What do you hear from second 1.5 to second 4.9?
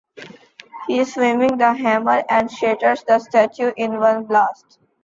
the hammer and shatters the statue in one blast.